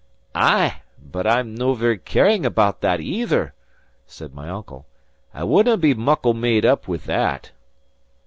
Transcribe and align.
"Ay, 0.33 0.81
but 0.99 1.27
I'm 1.27 1.53
no 1.53 1.75
very 1.75 1.99
caring 1.99 2.43
about 2.43 2.81
that 2.81 2.99
either," 2.99 3.53
said 4.07 4.33
my 4.33 4.49
uncle. 4.49 4.87
"I 5.31 5.43
wouldnae 5.43 5.79
be 5.79 5.93
muckle 5.93 6.33
made 6.33 6.65
up 6.65 6.87
with 6.87 7.05
that." 7.05 7.51